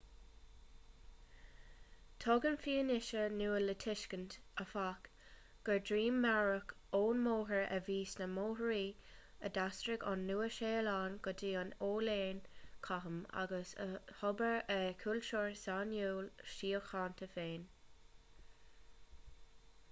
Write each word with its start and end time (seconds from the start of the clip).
tugann 2.23 2.55
fianaise 2.61 3.25
nua 3.33 3.59
le 3.65 3.73
tuiscint 3.83 4.37
áfach 4.65 5.09
gur 5.67 5.81
dream 5.89 6.17
maorach 6.23 6.73
ón 7.01 7.21
mórthír 7.27 7.67
a 7.77 7.79
bhí 7.91 7.97
sna 8.13 8.29
moriori 8.33 8.87
a 9.49 9.53
d'aistrigh 9.59 10.07
ón 10.13 10.25
nua-shéalainn 10.31 11.19
go 11.29 11.35
dtí 11.43 11.53
na 11.69 11.81
hoileáin 11.85 12.41
chatham 12.89 13.23
agus 13.45 13.77
a 13.87 13.89
d'fhorbair 13.93 14.61
a 14.79 14.81
gcultúr 15.05 15.55
sainiúil 15.67 16.33
síochánta 16.57 17.31
féin 17.39 17.71